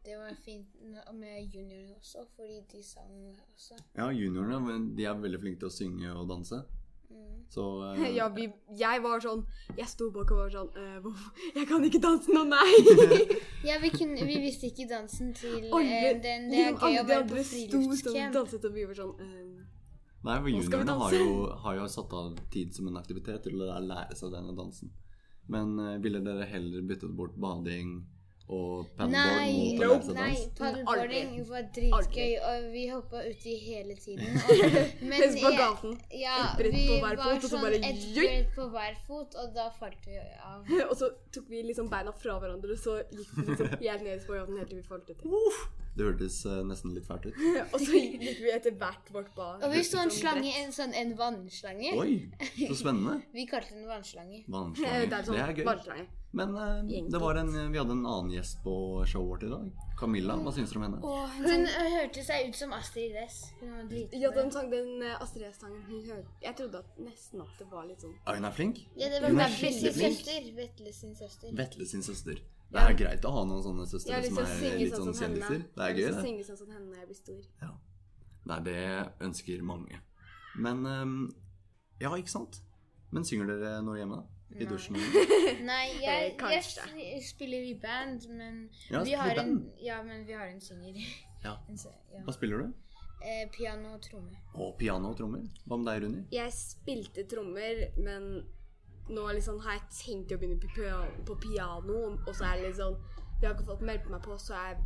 Det 0.05 0.15
var 0.17 0.33
fint 0.45 0.67
med 1.13 1.51
juniorene 1.53 1.95
også, 1.99 2.23
fordi 2.35 2.61
de 2.71 2.81
sang 2.83 3.11
også. 3.53 3.75
Ja, 3.97 4.07
juniorene 4.15 4.95
de 4.95 5.03
er 5.05 5.19
veldig 5.19 5.39
flinke 5.43 5.59
til 5.59 5.69
å 5.69 5.75
synge 5.75 6.13
og 6.15 6.29
danse. 6.31 6.61
Så 7.49 7.63
uh, 7.83 8.15
Ja, 8.17 8.27
vi, 8.35 8.47
jeg 8.79 9.01
var 9.03 9.21
sånn 9.23 9.43
Jeg 9.77 9.87
sto 9.89 10.09
bak 10.13 10.31
og 10.33 10.41
var 10.43 10.53
sånn 10.53 10.71
uh, 10.75 10.97
hvorfor? 11.03 11.43
Jeg 11.59 11.69
kan 11.69 11.85
ikke 11.87 12.01
danse 12.03 12.33
nå, 12.35 12.43
nei! 12.49 12.71
Ja, 13.69 13.79
vi, 13.81 13.91
kunne, 13.93 14.25
vi 14.27 14.39
visste 14.43 14.69
ikke 14.71 14.87
dansen 14.89 15.33
til 15.37 15.69
Alle, 15.69 16.01
eh, 16.11 16.17
den. 16.21 16.49
Det 16.51 16.63
er 16.63 16.73
liksom, 16.73 16.91
gøy 16.91 16.99
å 17.01 17.07
være 17.09 17.29
på 17.29 17.45
friluftscamp. 17.51 18.35
danset, 18.35 18.67
og 18.67 18.75
vi 18.75 18.87
var 18.89 18.99
sånn 18.99 19.15
ehm, 19.25 19.53
Nei, 20.25 20.35
for 20.41 20.49
juniorene 20.49 20.97
har 20.97 21.13
jo, 21.13 21.31
har 21.61 21.75
jo 21.77 21.87
satt 21.93 22.13
av 22.17 22.31
tid 22.53 22.73
som 22.73 22.87
en 22.89 22.97
aktivitet 22.97 23.43
til 23.45 23.61
å 23.61 23.67
lære 23.77 24.15
seg 24.17 24.31
denne 24.33 24.55
dansen. 24.57 24.89
Men 25.53 25.75
ville 26.01 26.17
dere 26.25 26.47
heller 26.49 26.81
byttet 26.89 27.11
bort 27.13 27.35
bading 27.37 27.99
og 28.45 28.89
paddleboard 28.93 29.11
Nei, 29.11 29.53
lære 29.79 30.13
nei, 30.13 30.33
paddleboarding 30.57 31.37
var 31.49 31.63
dritgøy, 31.73 32.33
og 32.49 32.67
vi 32.75 32.83
hoppa 32.91 33.23
uti 33.25 33.55
hele 33.63 33.95
tiden. 33.97 34.35
Og, 34.45 34.75
men 35.01 35.23
spagaten. 35.33 35.95
Ja, 36.13 36.35
Et 36.51 36.59
brett 36.59 36.75
vi 36.75 36.83
på 36.91 36.99
hver 37.01 37.17
var 37.17 37.23
fot, 37.23 37.39
og 37.39 37.47
så 37.47 37.51
sånn 37.55 37.65
bare 37.65 37.79
et 37.79 38.03
brett 38.17 38.51
på 38.53 38.67
hver 38.75 38.99
fot, 39.07 39.39
og 39.41 39.55
da 39.55 39.65
falt 39.79 40.05
vi 40.05 40.19
av. 40.21 40.61
Og 40.91 40.93
så 40.99 41.09
tok 41.33 41.49
vi 41.49 41.63
liksom 41.65 41.89
beina 41.89 42.13
fra 42.13 42.37
hverandre, 42.43 42.77
og 42.77 42.83
så 42.83 42.99
gikk 43.09 43.33
vi 43.39 43.47
liksom 43.49 43.73
helt 43.79 44.05
ned 44.05 44.13
i 44.13 44.21
spagaten 44.27 44.61
helt 44.61 44.69
til 44.69 44.81
vi 44.83 44.87
falt 44.93 45.09
uti. 45.09 45.33
Det 45.95 46.03
hørtes 46.03 46.41
eh, 46.45 46.59
nesten 46.67 46.91
litt 46.95 47.05
fælt 47.07 47.29
ut. 47.29 47.37
Og 47.73 47.79
så 47.79 47.91
gikk 47.95 48.19
vi 48.43 48.51
etter 48.51 48.75
hvert 48.75 49.07
vårt 49.15 49.31
bad. 49.37 49.63
Og 49.63 49.71
vi 49.71 49.83
så 49.87 50.01
en 50.03 50.11
sånn 50.11 50.17
slange, 50.19 50.51
en 50.63 50.73
sånn 50.75 50.91
en 50.93 51.13
vannslange. 51.15 51.93
Oi, 51.95 52.17
så 52.67 52.75
spennende. 52.83 53.21
Vi 53.31 53.45
kalte 53.47 53.77
den 53.77 53.87
vannslange. 53.87 54.41
Eh, 54.43 54.51
Vannslange. 54.51 55.07
Det 55.07 55.19
er 55.21 55.27
sånn 55.29 55.37
Det 55.39 55.43
er 55.47 55.53
gøy. 55.61 55.65
vannslange. 55.71 56.07
Men 56.35 56.51
eh, 56.59 57.05
det 57.13 57.19
var 57.23 57.37
en, 57.39 57.51
vi 57.71 57.79
hadde 57.79 57.95
en 57.95 58.01
annen 58.11 58.33
gjest 58.35 58.57
på 58.65 58.73
showet 59.07 59.29
vårt 59.29 59.45
i 59.47 59.51
dag. 59.53 59.69
Camilla, 59.95 60.35
hva 60.43 60.51
syns 60.51 60.73
dere 60.73 60.81
om 60.81 60.85
henne? 60.89 60.97
Åh, 61.07 61.37
Hun 61.37 61.63
hun 61.63 61.93
hørte 61.93 62.23
seg 62.27 62.49
ut 62.49 62.57
som 62.59 62.73
Astrid 62.75 63.15
S. 63.21 63.37
Ja, 64.11 64.33
den 64.35 64.51
sang 64.51 64.67
den 64.73 64.97
uh, 64.99 65.13
Astrid 65.23 65.45
S-sangen 65.47 65.79
hun 65.87 66.01
hørte 66.09 66.43
Jeg 66.43 66.57
trodde 66.59 66.81
at 66.83 66.97
nesten 66.99 67.39
at 67.45 67.53
det 67.61 67.69
var 67.71 67.87
litt 67.87 68.03
sånn 68.03 68.11
Ja, 68.17 68.35
hun 68.35 68.49
er 68.49 68.57
flink. 68.57 68.81
Ja, 68.99 69.07
det 69.13 69.21
var 69.23 69.31
Hun 69.31 69.39
er 69.45 69.55
skikkelig 69.55 69.93
flink. 69.95 70.27
Vetle 70.59 70.91
sin 70.99 71.15
søster. 71.15 71.55
Vetle 71.55 71.87
sin 71.87 72.03
søster. 72.03 72.43
Det 72.71 72.81
er 72.81 72.93
greit 72.99 73.25
å 73.25 73.31
ha 73.31 73.43
noen 73.45 73.63
sånne 73.63 73.85
Jeg 73.85 73.91
søstre 73.93 74.23
som 74.25 74.37
er 74.37 74.77
litt 74.79 74.93
sånn 74.93 75.05
sånn 75.05 75.13
som 75.13 75.23
henne. 75.23 75.39
kjendiser. 75.39 75.59
Det 75.59 75.75
Jeg 75.75 75.79
er 75.79 75.83
har 75.85 75.93
gøy, 75.93 75.95
lyst 75.95 76.07
til 76.07 76.13
å 76.13 76.21
det. 76.21 76.27
synge 76.29 76.45
sånn 76.49 76.57
som 76.57 76.71
henne 76.71 76.85
når 76.89 76.97
jeg 76.97 77.07
blir 77.07 77.15
stor. 77.15 77.41
Ja. 77.61 77.71
Nei, 78.45 78.59
det 78.65 79.11
ønsker 79.21 79.61
mange. 79.63 79.99
Men 80.57 80.85
ehm, 80.85 81.35
Ja, 82.01 82.09
ikke 82.15 82.29
sant? 82.29 82.61
Men 83.11 83.23
synger 83.23 83.47
dere 83.47 83.81
noe 83.81 83.97
hjemme, 83.97 84.15
da? 84.17 84.59
I 84.59 84.65
dusjen? 84.69 84.95
Nei, 85.65 85.85
jeg, 86.01 86.35
jeg 86.37 87.21
spiller 87.23 87.63
i 87.65 87.73
band, 87.81 88.27
men 88.29 88.69
Ja, 88.91 89.03
vi 89.03 89.13
har 89.13 89.35
en, 89.41 89.71
ja, 89.81 90.01
men 90.03 90.25
vi 90.27 90.33
har 90.33 90.47
en 90.47 90.59
synger. 90.61 90.95
Ja. 91.43 91.55
En 91.69 91.75
s- 91.77 91.87
ja. 92.13 92.21
Hva 92.25 92.33
spiller 92.33 92.57
du? 92.65 92.73
Eh, 93.25 93.47
piano 93.49 93.95
og 93.95 94.01
trommer. 94.05 94.35
Å, 94.53 94.67
piano 94.77 95.09
og 95.09 95.17
trommer. 95.17 95.41
Hva 95.65 95.77
med 95.79 95.87
deg, 95.87 96.03
Runi? 96.03 96.25
Jeg 96.31 96.51
spilte 96.53 97.23
trommer, 97.31 97.87
men 97.97 98.45
nå 99.09 99.25
liksom 99.37 99.59
har 99.65 99.77
jeg 99.77 99.89
tenkt 99.93 100.33
å 100.33 100.39
begynne 100.41 100.57
på 100.61 100.91
på 101.27 101.35
piano, 101.43 102.15
og 102.15 102.31
så 102.33 102.47
er 102.49 102.61
det 102.61 102.71
liksom 102.71 102.95
Vi 103.41 103.45
har 103.45 103.53
ikke 103.53 103.67
fått 103.67 103.83
meldt 103.85 104.07
meg 104.09 104.23
på, 104.23 104.37
så 104.39 104.55
er 104.55 104.79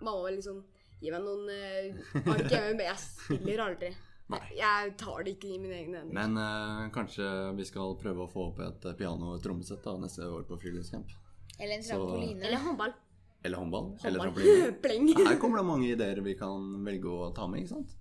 mamma 0.00 0.30
liksom 0.30 0.62
gi 1.02 1.10
meg 1.10 1.24
noen 1.24 1.48
uh, 1.50 2.30
ark 2.30 2.46
hjemme, 2.46 2.74
men 2.78 2.84
jeg 2.86 3.00
spiller 3.02 3.62
aldri. 3.64 3.90
Nei. 4.32 4.40
Jeg 4.56 4.92
tar 5.00 5.24
det 5.26 5.34
ikke 5.34 5.50
i 5.50 5.58
mine 5.60 5.78
egne 5.80 5.98
hender. 6.00 6.14
Men 6.14 6.38
uh, 6.38 6.84
kanskje 6.94 7.26
vi 7.58 7.66
skal 7.68 7.96
prøve 8.00 8.24
å 8.24 8.30
få 8.30 8.46
opp 8.52 8.60
et 8.64 8.86
eh, 8.88 8.94
piano- 8.96 9.32
og 9.32 9.40
et 9.40 9.44
trommesett 9.44 9.82
da, 9.84 9.96
neste 10.00 10.28
år 10.30 10.46
på 10.48 10.60
friluftscamp? 10.62 11.10
Eller 11.58 11.74
en 11.76 11.84
trampoline. 11.84 12.46
Eller 12.46 12.62
håndball. 12.62 12.94
Eller 13.42 13.58
håndball? 13.58 13.90
Eller 14.04 14.22
Håndball. 14.22 14.46
trampoline? 14.46 14.78
Pleng. 14.86 15.10
Her 15.26 15.40
kommer 15.42 15.60
det 15.60 15.66
mange 15.72 15.90
ideer 15.90 16.22
vi 16.24 16.36
kan 16.38 16.70
velge 16.86 17.10
å 17.10 17.32
ta 17.36 17.48
med, 17.50 17.64
ikke 17.64 17.74
sant? 17.74 17.98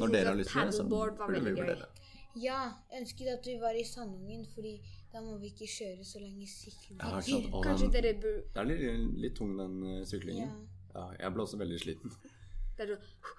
Når 0.00 0.10
dere 0.10 0.32
har 0.32 0.40
lyst 0.40 0.50
til 0.50 0.64
det, 0.64 0.74
så 0.74 0.88
blir 0.88 1.12
det 1.36 1.44
veldig 1.44 1.68
gøy. 1.68 1.84
Ja, 2.40 2.60
ønsket 2.98 3.30
at 3.30 3.46
vi 3.46 3.54
var 3.62 3.76
i 3.78 3.84
Sandungen, 3.86 4.44
fordi 4.54 4.76
da 5.12 5.20
må 5.22 5.36
vi 5.38 5.52
ikke 5.52 5.68
kjøre 5.70 6.06
så 6.06 6.22
lenge 6.22 6.46
sykkel. 6.50 6.96
Ja, 6.98 7.20
Kanskje 7.62 7.90
dere 7.94 8.14
burde 8.18 8.46
det 8.54 8.62
er 8.62 8.70
litt, 8.70 9.18
litt 9.22 9.36
tung, 9.38 9.52
den 9.58 9.76
eh, 9.86 10.00
syklingen. 10.08 10.48
Ja. 10.48 10.80
Ja, 10.94 11.04
jeg 11.18 11.34
ble 11.34 11.42
også 11.42 11.58
veldig 11.58 11.78
sliten. 11.82 12.12
Det 12.74 12.84
er, 12.86 12.94
sånn, 12.94 13.30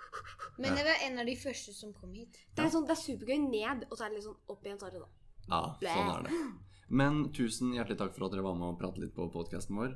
Men 0.64 0.76
det 0.76 0.84
var 0.88 1.02
en 1.08 1.20
av 1.20 1.28
de 1.28 1.36
første 1.40 1.74
som 1.76 1.92
kom 1.96 2.14
hit. 2.16 2.40
det 2.56 2.64
er, 2.64 2.72
sånn, 2.72 2.86
det 2.88 2.96
er 2.96 3.02
supergøy 3.02 3.38
ned, 3.44 3.86
og 3.90 3.98
så 3.98 4.06
er 4.06 4.14
det 4.14 4.20
litt 4.22 4.28
sånn 4.28 4.52
opp 4.52 4.68
igjen. 4.68 4.80
Så 4.80 4.88
er 4.90 4.96
det 4.96 5.02
da. 5.04 5.10
Ja, 5.50 5.62
sånn 5.84 6.12
er 6.14 6.28
det. 6.28 6.40
Men 6.88 7.22
tusen 7.36 7.74
hjertelig 7.76 7.98
takk 8.00 8.16
for 8.16 8.28
at 8.28 8.36
dere 8.36 8.46
var 8.46 8.56
med 8.60 8.70
og 8.74 8.80
pratet 8.80 9.04
litt 9.04 9.16
på 9.16 9.28
podkasten 9.34 9.80
vår. 9.80 9.96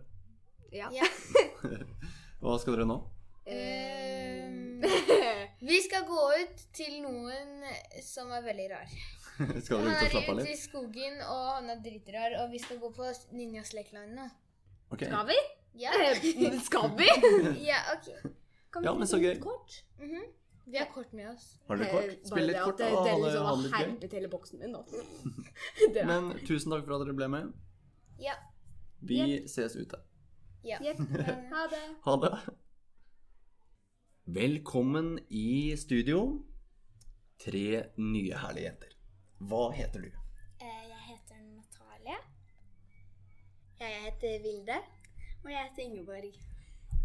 Ja. 0.75 0.89
Hva 2.41 2.55
skal 2.61 2.75
dere 2.77 2.87
nå? 2.89 2.99
Ehm, 3.49 4.83
vi 5.59 5.81
skal 5.81 6.05
gå 6.07 6.21
ut 6.41 6.61
til 6.73 7.01
noen 7.03 7.63
som 8.05 8.31
er 8.31 8.41
veldig 8.45 8.67
rar. 8.71 8.91
Skal 9.63 9.77
Han 9.79 9.87
ut 9.87 9.93
og 9.93 10.03
er 10.03 10.09
slappe 10.11 10.31
av 10.33 10.39
ute 10.41 10.51
i 10.51 10.57
skogen, 10.59 11.21
og 11.23 11.45
han 11.55 11.69
er 11.71 11.79
dritrar, 11.83 12.33
og 12.41 12.51
vi 12.51 12.59
skal 12.59 12.79
gå 12.81 12.89
på 12.95 13.07
Ninjas 13.31 13.71
lekeland 13.73 14.11
nå. 14.17 14.25
Okay. 14.91 15.07
Skal 15.07 15.27
vi? 15.29 15.37
Ja. 15.79 15.93
Eh, 15.95 16.59
Skal 16.67 16.89
vi? 16.99 17.07
ja, 17.69 17.79
ok. 17.93 18.09
Kan 18.73 18.83
Ja, 18.83 18.93
men 18.93 19.07
så 19.07 19.17
gøy. 19.21 19.37
Kort? 19.43 19.83
Mhm. 20.01 20.25
Vi 20.69 20.77
har 20.77 20.85
kort 20.93 21.13
med 21.17 21.31
oss. 21.31 21.45
Har 21.67 21.79
dere 21.79 21.87
Eh, 21.87 21.93
kort? 21.95 22.27
Spill 22.29 22.45
litt 22.45 22.59
kort, 22.61 22.73
at 22.73 22.77
da. 22.77 22.85
det- 22.85 22.95
Ha 22.95 23.03
Dere 23.05 23.15
det 23.15 23.23
liksom 23.23 23.45
ha 23.45 23.53
har 23.55 23.63
det 23.63 23.69
gøy. 23.71 23.77
herpet 23.79 24.11
hele 24.19 24.27
boksen 24.29 24.59
min. 24.59 24.75
Men 26.05 26.27
tusen 26.45 26.71
takk 26.75 26.83
for 26.85 26.93
at 26.99 27.05
dere 27.07 27.15
ble 27.17 27.27
med. 27.33 27.53
Ja. 28.21 28.35
Vi 29.01 29.21
ses 29.47 29.75
ute. 29.79 29.97
ja. 30.63 30.77
Yep. 30.83 30.97
Ha 31.55 31.63
det. 31.71 31.81
Ha 32.05 32.15
det. 32.25 32.33
Velkommen 34.33 35.19
i 35.29 35.77
studio. 35.77 36.19
Tre 37.45 37.61
nye 37.97 38.35
herlige 38.41 38.65
jenter. 38.67 38.91
Hva 39.49 39.61
heter 39.73 40.03
du? 40.05 40.09
Eh, 40.61 40.83
Jeg 40.89 40.99
heter 41.07 41.39
Natalie. 41.45 42.17
Jeg 43.79 44.01
heter 44.05 44.43
Vilde. 44.43 44.77
Og 45.43 45.51
jeg 45.51 45.63
heter 45.69 45.83
Ingeborg. 45.83 46.39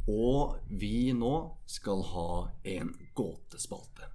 Og 0.08 0.58
vi 0.82 1.12
nå 1.16 1.34
skal 1.78 2.02
ha 2.12 2.28
en 2.76 2.92
gåtespalte. 3.14 4.10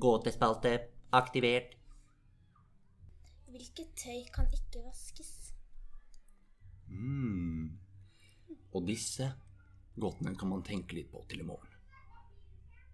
Gåtespalte 0.00 0.72
aktivert. 1.12 1.74
Hvilket 3.48 3.90
tøy 3.98 4.20
kan 4.34 4.46
ikke 4.54 4.82
vaskes? 4.84 5.37
Mm. 6.88 7.78
Og 8.72 8.86
disse 8.86 9.30
gåtene 9.98 10.34
kan 10.38 10.52
man 10.52 10.64
tenke 10.66 10.96
litt 10.98 11.10
på 11.12 11.24
til 11.28 11.42
i 11.42 11.48
morgen. 11.48 11.74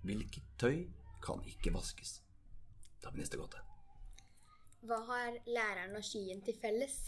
Hvilket 0.05 0.55
tøy 0.61 0.85
kan 1.25 1.43
ikke 1.49 1.73
vaskes? 1.75 2.19
Da 3.01 3.09
tar 3.09 3.17
vi 3.17 3.25
neste 3.25 3.41
gåte. 3.41 3.61
Hva 4.85 5.01
har 5.09 5.39
læreren 5.49 5.97
og 5.97 6.05
skyen 6.05 6.45
til 6.45 6.57
felles? 6.61 6.99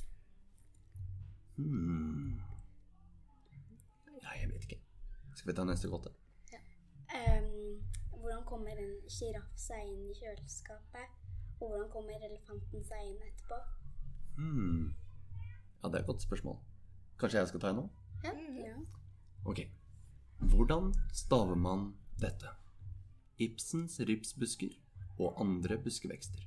Hmm. 1.57 2.37
Skal 5.37 5.53
vi 5.53 5.57
ta 5.57 5.65
neste 5.65 5.89
gåte? 5.89 6.11
Ehm, 7.15 7.83
hvordan 8.11 8.45
kommer 8.45 8.79
en 8.83 8.95
sjiraff 9.09 9.53
seg 9.55 9.85
inn 9.87 10.09
i 10.11 10.15
kjøleskapet? 10.19 11.13
Og 11.61 11.69
hvordan 11.69 11.91
kommer 11.93 12.25
elefanten 12.29 12.83
seg 12.89 13.05
inn 13.11 13.21
etterpå? 13.29 13.59
Hmm. 14.39 14.89
Ja, 15.83 15.89
det 15.89 15.95
er 15.95 16.01
et 16.01 16.09
godt 16.11 16.25
spørsmål. 16.25 16.57
Kanskje 17.21 17.41
jeg 17.41 17.49
skal 17.49 17.63
ta 17.63 17.71
en 17.73 17.79
nå? 17.81 17.87
Ja. 18.25 18.33
Ok. 19.49 19.63
Hvordan 20.53 20.91
staver 21.17 21.57
man 21.57 21.95
dette? 22.21 22.51
Ibsens 23.41 23.99
ripsbusker 24.09 24.75
og 25.19 25.41
andre 25.41 25.79
buskevekster. 25.81 26.45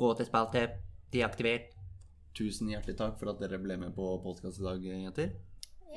Gåtespalte 0.00 0.64
deaktivert. 1.12 1.74
Tusen 2.34 2.70
hjertelig 2.70 2.94
takk 2.98 3.18
for 3.18 3.32
at 3.32 3.42
dere 3.42 3.58
ble 3.58 3.76
med 3.80 3.94
på 3.96 4.06
podkast 4.22 4.62
i 4.62 4.66
dag, 4.68 4.86
jenter. 4.86 5.32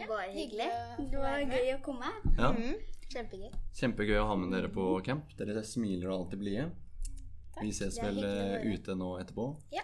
Bare 0.09 0.31
hyggelig. 0.33 0.69
Det 1.11 1.21
var 1.21 1.43
gøy 1.45 1.69
å 1.75 1.81
komme. 1.85 2.09
Ja, 2.39 2.49
Kjempegøy. 3.13 3.51
Kjempegøy 3.77 4.17
å 4.17 4.25
ha 4.31 4.35
med 4.41 4.49
dere 4.55 4.71
på 4.73 4.87
camp. 5.05 5.29
Dere 5.37 5.61
smiler 5.67 6.09
og 6.09 6.23
alltid 6.23 6.41
blide. 6.41 6.65
Vi 7.61 7.71
ses 7.71 7.97
vel 8.01 8.17
eh, 8.23 8.63
ute 8.73 8.95
nå 8.97 9.13
etterpå. 9.21 9.47
Ja. 9.73 9.83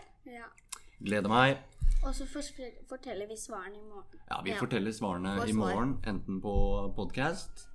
Gleder 1.00 1.30
meg. 1.32 1.58
Og 2.06 2.14
så 2.16 2.26
forteller 2.28 3.28
vi 3.28 3.36
svarene 3.38 3.76
i 3.78 3.84
morgen. 3.84 4.20
Ja, 4.30 4.42
Vi 4.44 4.52
Ja. 4.52 4.60
forteller 4.60 4.92
svarene 4.92 5.38
Får 5.40 5.50
i 5.50 5.54
svar. 5.54 5.74
morgen, 5.76 6.00
enten 6.08 6.42
på 6.42 6.94
podkast 6.96 7.66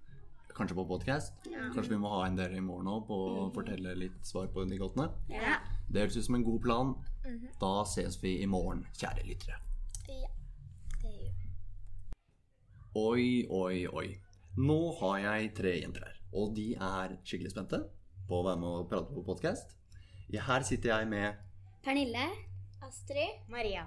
Kanskje 0.55 0.75
på 0.77 0.85
podkast. 0.87 1.33
Kanskje 1.75 1.89
vi 1.91 1.97
må 1.99 2.09
ha 2.09 2.27
en 2.29 2.37
dere 2.37 2.55
i 2.57 2.61
morgen 2.61 2.87
òg 2.87 3.09
på 3.09 3.17
å 3.17 3.53
fortelle 3.53 3.97
litt 3.99 4.21
svar 4.25 4.47
på 4.47 4.63
de 4.69 4.77
gåtene. 4.79 5.11
Ja. 5.29 5.57
Det 5.91 6.01
høres 6.05 6.17
ut 6.17 6.25
som 6.25 6.37
en 6.37 6.45
god 6.45 6.63
plan. 6.63 6.95
Da 7.59 7.83
ses 7.83 8.17
vi 8.23 8.41
i 8.41 8.47
morgen, 8.47 8.87
kjære 8.95 9.25
lyttere. 9.27 9.57
Ja. 10.09 10.29
Det 11.03 11.11
gjør 11.11 11.33
vi. 11.41 11.51
Oi, 12.95 13.47
oi, 13.51 13.87
oi. 13.89 14.21
Nå 14.57 14.79
har 15.01 15.19
jeg 15.19 15.55
tre 15.57 15.81
jenter 15.81 16.05
her, 16.07 16.15
og 16.33 16.55
de 16.55 16.69
er 16.77 17.17
skikkelig 17.25 17.51
spente 17.51 17.81
på 18.29 18.39
å 18.39 18.45
være 18.47 18.61
med 18.61 18.69
og 18.69 18.89
prate 18.91 19.13
på 19.13 19.25
podkast. 19.27 19.75
Her 20.33 20.62
sitter 20.62 20.97
jeg 20.97 21.09
med 21.09 21.33
Pernille. 21.85 22.28
Astrid. 22.83 23.28
Maria. 23.49 23.87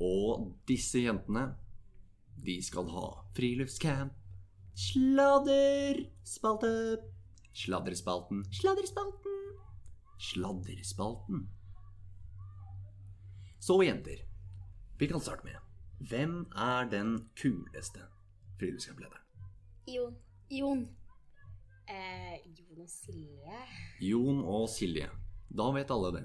Og 0.00 0.56
disse 0.68 0.98
jentene, 0.98 1.54
de 2.44 2.62
skal 2.64 2.88
ha 2.90 3.06
friluftscamp. 3.36 4.12
Sladderspalte. 4.74 6.98
Sladderspalten. 7.52 8.44
Sladderspalten. 8.54 9.30
Sladderspalten. 10.18 11.48
Så, 13.60 13.82
jenter. 13.82 14.16
Vi 14.98 15.06
kan 15.06 15.20
starte 15.20 15.44
med 15.44 15.54
Hvem 16.08 16.46
er 16.56 16.84
den 16.90 17.28
kuleste 17.36 18.00
friluftscamplederen? 18.58 19.22
Jon. 19.88 20.16
Jon. 20.50 20.88
Eh, 21.88 22.38
Jon 22.56 22.80
og 22.80 22.88
Silje. 22.88 23.66
Jon 24.00 24.44
og 24.44 24.68
Silje. 24.68 25.10
Da 25.56 25.70
vet 25.74 25.90
alle 25.90 26.10
det. 26.16 26.24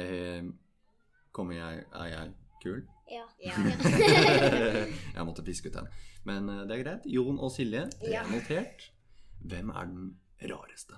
Eh, 0.00 0.42
kommer 1.32 1.54
jeg 1.58 1.84
Er 1.92 2.06
jeg 2.12 2.32
kul? 2.62 2.82
Ja. 3.10 3.26
jeg 5.16 5.26
måtte 5.28 5.44
piske 5.44 5.68
ut 5.68 5.76
den. 5.76 5.88
Men 6.24 6.48
eh, 6.48 6.62
det 6.68 6.78
er 6.78 6.84
greit. 6.84 7.06
Jon 7.06 7.38
og 7.38 7.52
Silje, 7.52 7.84
det 8.00 8.12
Ja. 8.14 8.22
er 8.24 8.32
notert. 8.32 8.90
Hvem 9.44 9.68
er 9.70 9.84
den 9.90 10.14
rareste? 10.50 10.96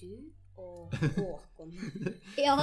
Du 0.00 0.12
og 0.56 0.92
Håkon. 0.94 1.72
Ja. 2.46 2.54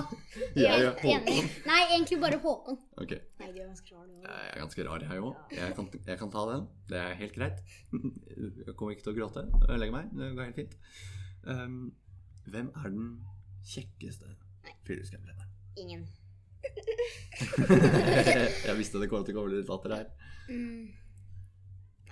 Jeg 0.56 0.86
er 0.86 0.96
enig. 1.04 1.36
Nei, 1.68 1.82
egentlig 1.92 2.20
bare 2.22 2.40
Håkon. 2.42 2.80
Okay. 2.98 3.20
Nei, 3.42 3.50
du 3.52 3.60
er 3.60 3.68
ganske 3.68 3.94
rar, 3.98 4.06
du 4.08 4.14
òg. 4.16 4.24
jeg 4.24 4.48
er 4.54 4.60
ganske 4.64 4.86
rar, 4.88 5.04
jeg 5.10 5.20
òg. 5.28 5.36
Jeg, 5.58 5.76
kan- 5.76 5.92
jeg 6.08 6.18
kan 6.24 6.32
ta 6.34 6.46
den. 6.54 6.64
Det 6.90 6.98
er 7.04 7.14
helt 7.20 7.36
greit. 7.36 7.60
Jeg 7.92 8.76
kommer 8.80 8.96
ikke 8.96 9.04
til 9.10 9.14
å 9.14 9.18
gråte. 9.20 9.44
Ødelegge 9.68 9.94
meg. 9.98 10.10
Det 10.16 10.32
går 10.38 10.48
helt 10.50 10.56
fint. 10.62 10.78
Um, 11.44 11.78
hvem 12.48 12.72
er 12.80 12.90
den 12.90 13.08
kjekkeste 13.68 14.28
friluftscamplederen? 14.88 15.50
Ingen. 15.80 16.04
jeg 18.68 18.76
visste 18.78 19.00
det 19.02 19.10
kom 19.12 19.24
til 19.26 19.34
å 19.36 19.38
komme 19.42 19.56
litt 19.56 19.72
latter 19.72 19.92
her. 19.98 20.08
Mm. 20.50 20.84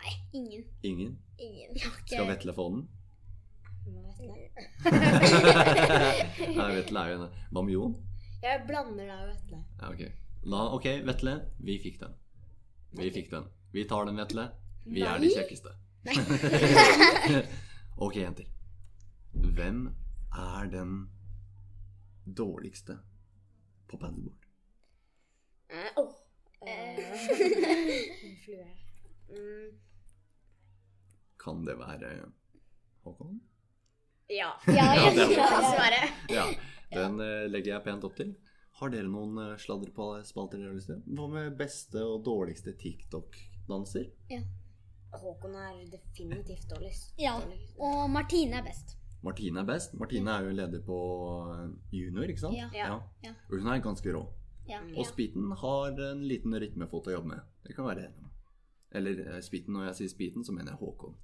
Nei, 0.01 0.13
ingen. 0.33 0.63
Ingen? 0.87 1.13
Ingen. 1.37 1.69
Skal 2.05 2.27
Vetle 2.29 2.53
få 2.57 2.65
den? 2.73 2.83
Nei, 6.57 6.69
Vetle 6.75 6.99
er 7.01 7.07
jo 7.09 7.15
en 7.17 7.23
Hva 7.49 7.61
med 7.65 7.73
Jon? 7.73 7.93
Jeg 8.41 8.65
blander 8.67 9.05
deg 9.05 9.15
og 9.15 9.27
Vetle. 9.29 9.57
Ja, 9.81 9.87
ok. 9.89 10.01
La, 10.51 10.59
ok, 10.77 10.85
Vetle. 11.05 11.33
Vi 11.61 11.79
fikk 11.81 11.97
den. 12.01 12.13
Vi 12.97 13.11
fikk 13.13 13.27
den. 13.33 13.45
Vi 13.75 13.81
tar 13.89 14.03
den, 14.09 14.17
Vetle. 14.17 14.45
Vi 14.89 15.01
er 15.05 15.17
de 15.21 15.29
kjekkeste. 15.29 15.69
ok, 18.05 18.15
jenter. 18.17 18.47
Hvem 19.31 19.95
er 20.33 20.63
den 20.73 21.09
dårligste 22.25 22.97
på 23.87 23.97
paddleboard? 23.97 24.45
Eh, 25.69 25.91
åh. 25.97 26.11
Eh, 26.67 26.97
Mm, 29.31 29.79
Kan 31.39 31.65
det 31.65 31.75
være 31.79 32.09
Håkon? 33.05 33.37
ja. 34.27 34.49
Ja, 34.67 34.73
Ja, 34.95 35.11
det 35.15 35.21
er 35.23 35.29
Det 35.29 35.37
Håkon. 35.37 35.69
svare. 35.71 36.01
Ja, 36.35 36.45
den 36.91 37.19
eh, 37.23 37.45
legger 37.49 37.73
jeg 37.77 37.83
pent 37.85 38.03
opp 38.03 38.15
til. 38.17 38.33
Har 38.81 38.91
dere 38.91 39.07
noen 39.07 39.39
sladderspalter 39.61 40.57
dere 40.59 40.67
har 40.73 40.75
lyst 40.75 40.91
til? 40.91 40.99
Hva 41.15 41.27
med 41.31 41.55
beste 41.59 42.03
og 42.03 42.25
dårligste 42.27 42.73
TikTok-danser? 42.81 44.09
Håkon 45.15 45.55
er 45.59 45.79
definitivt 45.91 46.67
dårligst. 46.71 47.13
Ja. 47.19 47.37
Og 47.79 48.09
Martine 48.11 48.59
er 48.59 48.67
best. 48.67 48.97
Martine 49.21 49.61
er 49.61 49.67
best. 49.69 49.93
Martine 50.01 50.33
er 50.33 50.47
jo 50.47 50.53
leder 50.57 50.81
på 50.85 50.97
eh, 51.53 51.65
junior, 51.93 52.25
ikke 52.31 52.41
sant? 52.41 52.57
Ja. 52.57 52.69
Ja. 52.73 52.95
Ja. 53.23 53.33
Og 53.49 53.57
hun 53.59 53.67
er 53.69 53.81
ganske 53.85 54.13
rå. 54.15 54.23
Ja. 54.69 54.79
Og 54.97 55.05
Spiten 55.09 55.51
har 55.61 55.97
en 56.11 56.23
liten 56.29 56.53
rytmefot 56.61 57.09
å 57.09 57.15
jobbe 57.17 57.33
med. 57.35 57.41
Det 57.67 57.75
kan 57.77 57.85
være 57.89 58.07
det. 58.07 58.29
Eller 58.97 59.19
eh, 59.27 59.41
Spiten, 59.45 59.75
når 59.77 59.91
jeg 59.91 59.99
sier 60.01 60.13
Spiten, 60.15 60.45
så 60.47 60.55
mener 60.55 60.73
jeg 60.73 60.81
Håkon. 60.81 61.17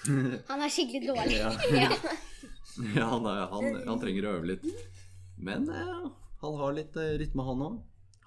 Han 0.50 0.64
er 0.64 0.72
skikkelig 0.72 1.08
dårlig. 1.08 1.38
Ja, 1.40 1.52
Ja. 2.96 3.06
han, 3.10 3.26
er- 3.26 3.48
han, 3.50 3.80
han 3.88 4.00
trenger 4.00 4.28
å 4.28 4.34
øve 4.38 4.52
litt. 4.52 4.66
Men 5.40 5.66
ja, 5.72 6.10
han 6.42 6.58
har 6.60 6.76
litt 6.76 6.96
eh, 7.00 7.14
rytme, 7.20 7.44
han 7.48 7.64
òg. 7.66 7.80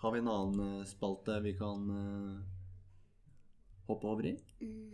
Har 0.03 0.12
vi 0.15 0.20
en 0.24 0.27
annen 0.34 0.79
eh, 0.82 0.88
spalte 0.89 1.38
vi 1.46 1.53
kan 1.55 1.86
uh, 1.88 2.41
hoppe 3.88 4.10
over 4.10 4.25
i? 4.27 4.34
Mm. 4.60 4.89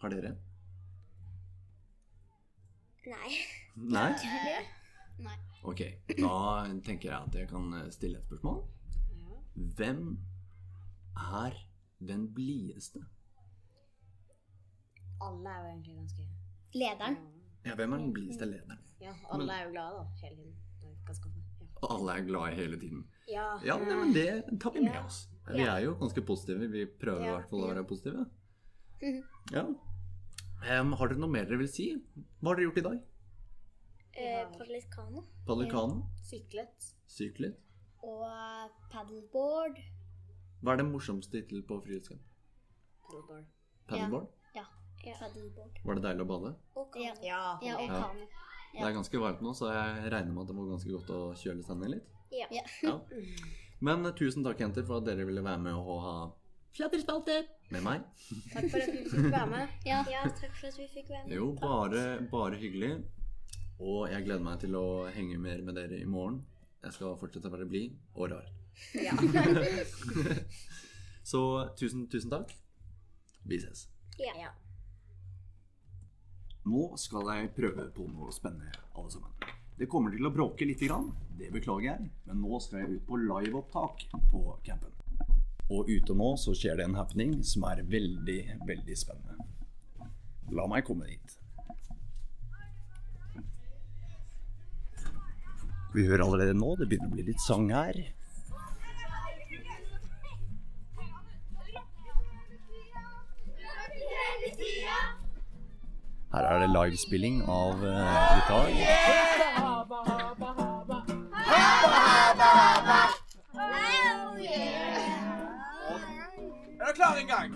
Har 0.00 0.10
dere? 0.16 0.32
Nei. 3.06 3.30
Nei? 3.76 4.12
Nei. 5.24 5.36
Ok, 5.64 5.80
da 6.18 6.36
tenker 6.84 7.08
jeg 7.10 7.18
at 7.18 7.36
jeg 7.38 7.48
kan 7.48 7.68
eh, 7.78 7.90
stille 7.94 8.18
et 8.18 8.26
spørsmål. 8.28 8.62
Ja. 9.14 9.38
Hvem 9.78 10.02
er 11.16 11.58
den 12.04 12.26
blideste? 12.34 13.04
Alle 15.24 15.50
er 15.50 15.60
jo 15.62 15.70
egentlig 15.70 15.96
ganske 15.96 16.26
Lederen. 16.74 17.16
Ja, 17.64 17.74
hvem 17.78 17.92
er 17.92 18.02
den 18.02 18.12
blideste 18.12 18.44
lederen? 18.50 18.80
Ja, 19.00 19.12
alle 19.30 19.52
er 19.52 19.64
jo 19.68 19.70
glade, 19.76 20.00
da. 20.00 20.04
Hele 20.22 20.36
tiden. 20.36 20.54
Og 21.74 21.90
alle 21.94 22.12
er 22.18 22.26
glade 22.26 22.54
hele 22.56 22.78
tiden. 22.80 23.04
Ja. 23.28 23.46
Ja, 23.64 23.76
nei, 23.78 23.94
men 24.00 24.12
det 24.14 24.58
tar 24.60 24.72
vi 24.74 24.82
med 24.84 24.98
oss. 25.04 25.28
Vi 25.48 25.62
er 25.62 25.78
jo 25.84 25.94
ganske 26.00 26.22
positive. 26.24 26.68
Vi 26.72 26.84
prøver 27.00 27.24
i 27.24 27.30
hvert 27.30 27.50
fall 27.50 27.64
å 27.64 27.70
være 27.72 27.84
positive. 27.88 28.26
Mhm. 29.00 29.22
Ja. 29.52 29.64
Em, 30.64 30.92
har 30.96 31.10
dere 31.10 31.20
noe 31.20 31.30
mer 31.30 31.44
dere 31.48 31.58
vil 31.60 31.68
si? 31.70 31.88
Hva 32.40 32.52
har 32.52 32.56
dere 32.60 32.68
gjort 32.68 32.78
i 32.80 32.84
dag? 32.86 33.00
Eh, 34.14 34.44
Padlet 34.54 34.86
kano. 34.92 35.24
Padlet? 35.46 35.74
Syklet. 36.24 36.86
Syklet? 37.10 37.58
Og 38.04 38.22
eh, 38.28 38.70
paddleboard. 38.92 39.80
Hva 40.64 40.72
er 40.74 40.80
det 40.80 40.86
morsomste 40.88 41.40
hittil 41.42 41.64
på 41.68 41.80
friluftskamp? 41.84 42.22
Paddleboard. 43.04 43.44
Paddleboard? 43.90 44.30
Ja. 44.56 44.64
Paddleboard. 45.18 45.82
Var 45.84 45.98
det 45.98 46.04
deilig 46.06 46.24
å 46.24 46.30
bade? 46.30 46.54
Og 46.80 46.88
kano. 46.94 47.12
Ja. 47.26 47.42
Ja, 47.64 47.76
og 47.80 47.94
Ja. 48.74 48.80
Det 48.80 48.88
er 48.88 48.94
ganske 48.96 49.18
varmt 49.22 49.42
nå, 49.44 49.52
så 49.54 49.68
jeg 49.70 50.08
regner 50.10 50.32
med 50.34 50.40
at 50.42 50.48
det 50.50 50.54
var 50.58 50.70
ganske 50.72 50.90
godt 50.90 51.10
å 51.14 51.18
kjøle 51.38 51.62
seg 51.62 51.76
ned 51.78 51.92
litt. 51.92 52.08
Ja. 52.34 52.48
Ja. 52.82 52.94
Men 53.84 54.06
eh, 54.08 54.14
tusen 54.18 54.42
takk, 54.46 54.58
jenter, 54.64 54.82
for 54.88 54.98
at 54.98 55.06
dere 55.06 55.26
ville 55.28 55.44
være 55.44 55.60
med 55.62 55.76
og 55.78 56.00
ha 56.02 56.14
flatterspalte 56.76 57.36
med 57.74 57.84
meg. 57.86 58.02
Takk 58.52 58.66
for 58.72 58.82
at 58.82 58.90
vi 58.94 59.02
fikk 59.10 59.28
være 59.32 59.50
med. 59.50 59.76
Ja. 59.90 60.00
takk 60.06 60.56
for 60.58 60.70
at 60.70 60.78
vi 60.78 60.88
fikk 60.94 61.10
være 61.12 61.26
med. 61.28 61.36
Jo, 61.36 61.50
bare, 61.60 62.02
bare 62.32 62.58
hyggelig. 62.60 62.92
Og 63.82 64.08
jeg 64.12 64.24
gleder 64.26 64.44
meg 64.46 64.60
til 64.62 64.76
å 64.78 64.84
henge 65.14 65.38
mer 65.42 65.62
med 65.66 65.76
dere 65.78 65.98
i 66.00 66.08
morgen. 66.08 66.42
Jeg 66.84 66.94
skal 66.96 67.16
fortsette 67.20 67.50
å 67.50 67.54
være 67.54 67.68
blid 67.70 67.94
og 68.14 68.30
rar. 68.34 68.50
Ja. 68.98 69.14
Så 71.24 71.40
tusen, 71.78 72.06
tusen 72.12 72.30
takk. 72.32 72.52
Vi 73.48 73.58
ses. 73.62 73.86
ja. 74.18 74.50
Nå 76.64 76.94
skal 76.96 77.28
jeg 77.36 77.50
prøve 77.56 77.90
på 77.92 78.06
noe 78.08 78.32
spennende, 78.32 78.70
alle 78.96 79.10
sammen. 79.12 79.32
Det 79.76 79.88
kommer 79.90 80.14
til 80.14 80.24
å 80.24 80.30
bråke 80.32 80.64
lite 80.64 80.86
grann. 80.88 81.10
Det 81.36 81.50
beklager 81.52 81.90
jeg. 81.90 82.06
Men 82.28 82.40
nå 82.40 82.60
skal 82.62 82.84
jeg 82.84 83.00
ut 83.00 83.06
på 83.08 83.18
liveopptak 83.20 84.04
på 84.30 84.44
campen. 84.64 84.94
Og 85.72 85.88
ute 85.88 86.16
nå 86.16 86.34
så 86.40 86.52
skjer 86.56 86.76
det 86.76 86.88
en 86.88 86.98
happening 86.98 87.38
som 87.46 87.64
er 87.70 87.80
veldig, 87.88 88.40
veldig 88.68 88.96
spennende. 88.98 89.48
La 90.52 90.66
meg 90.68 90.84
komme 90.84 91.08
dit. 91.08 91.38
Vi 95.94 96.04
hører 96.08 96.24
allerede 96.24 96.56
nå, 96.58 96.74
det 96.76 96.88
begynner 96.90 97.08
å 97.08 97.14
bli 97.14 97.24
litt 97.30 97.40
sang 97.40 97.68
her. 97.72 97.96
Her 106.34 106.48
er 106.50 106.64
det 106.64 106.72
livespilling 106.74 107.44
av 107.46 107.78
uh, 107.86 108.34
gitar. 108.34 109.33
Er 117.04 117.14
dere 117.14 117.16
klare 117.16 117.20
en 117.20 117.26
gang? 117.26 117.52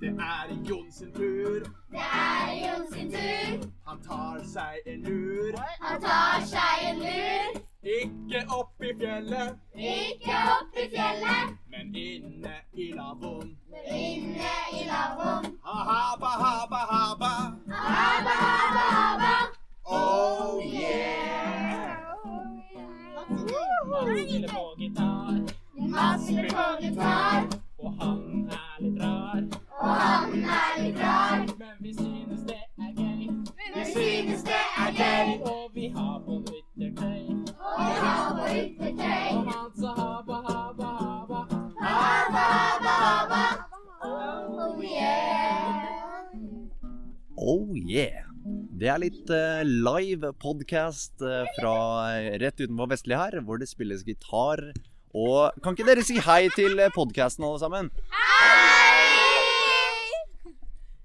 Det 0.00 0.08
er 0.08 0.68
Jon 0.68 0.92
sin 0.92 1.12
tur. 1.12 1.60
Det 1.90 2.00
er 2.00 2.52
Jon 2.64 2.92
sin 2.92 3.10
tur. 3.12 3.70
Han 3.86 4.02
tar 4.02 4.40
seg 4.44 4.74
en 4.86 5.02
lur. 5.02 5.52
Han 5.80 6.00
tar 6.02 6.40
seg 6.52 6.84
en 6.90 6.98
lur. 6.98 7.60
Ikke 7.82 8.42
opp 8.52 8.82
i 8.84 8.90
fjellet, 9.00 9.56
Ikke 9.74 10.36
opp 10.56 10.76
i 10.76 10.84
fjellet, 10.92 11.54
men 11.72 11.94
inne 11.96 12.54
i 12.74 12.90
lavvoen. 12.92 13.56
men 13.70 13.94
inne 13.96 14.52
i 14.72 14.84
lavvoen. 14.90 15.56
Haba, 15.64 16.26
haba, 16.44 16.76
haba. 16.90 17.32
Haba, 17.70 18.34
haba, 18.44 18.84
haba. 18.98 19.32
Oh 19.86 20.60
yeah! 20.62 22.04
Oh, 22.22 24.16
spiller 24.16 24.48
Mats 25.90 26.24
spiller 26.24 26.50
på 26.54 26.64
gitar, 26.82 27.46
og 27.82 27.92
han 28.00 28.50
er 28.58 28.82
litt 28.82 28.98
rar. 29.02 29.40
og 29.80 29.94
han 30.00 30.44
er 30.56 30.76
litt 30.82 30.98
rar. 31.02 31.40
Men 31.62 31.76
vi 31.82 31.94
synes 31.94 32.44
det 32.50 32.60
er 32.78 32.92
gøy, 32.98 33.26
Men 33.58 33.70
Vi 33.74 33.84
synes 33.94 34.44
det 34.46 34.60
er 34.82 34.92
gøy, 35.00 35.32
og 35.50 35.64
vi 35.74 35.88
har 35.96 36.16
på 36.26 36.36
yttertøy. 36.58 37.22
og 37.58 37.80
vi 37.80 37.96
har 38.04 38.28
på 38.38 38.46
yttertøy. 38.60 39.30
Og 39.34 39.50
han 39.50 39.70
sa 39.80 39.94
haba, 39.98 40.38
haba, 40.48 40.90
haba. 41.00 41.40
Haba, 41.80 42.44
haba, 42.54 42.94
haba. 43.04 43.42
Oh 44.02 44.82
yeah. 44.84 45.90
Oh 47.36 47.74
yeah! 47.74 48.22
Det 48.80 48.88
er 48.88 49.02
litt 49.02 49.28
uh, 49.34 49.60
live 49.66 50.30
podcast 50.40 51.20
uh, 51.20 51.42
fra 51.58 51.74
eh, 52.14 52.38
rett 52.40 52.62
utenfor 52.62 52.88
Vestli 52.94 53.18
her, 53.18 53.40
hvor 53.44 53.58
det 53.60 53.68
spilles 53.68 54.06
gitar. 54.06 54.62
Og 55.10 55.56
kan 55.62 55.74
ikke 55.74 55.88
dere 55.88 56.04
si 56.06 56.20
hei 56.22 56.44
til 56.54 56.78
podkasten, 56.94 57.42
alle 57.42 57.58
sammen? 57.58 57.90
Hei! 58.14 58.90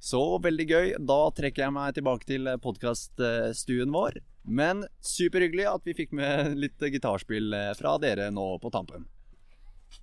Så 0.06 0.20
veldig 0.38 0.66
gøy. 0.70 0.92
Da 1.02 1.18
trekker 1.34 1.64
jeg 1.64 1.74
meg 1.74 1.96
tilbake 1.98 2.28
til 2.30 2.50
podkaststuen 2.62 3.94
vår. 3.96 4.20
Men 4.46 4.84
superhyggelig 5.02 5.66
at 5.72 5.90
vi 5.90 5.96
fikk 5.98 6.14
med 6.14 6.54
litt 6.62 6.86
gitarspill 6.94 7.56
eh, 7.58 7.72
fra 7.80 7.96
dere 7.98 8.30
nå 8.30 8.46
på 8.62 8.70
tampen. 8.70 9.08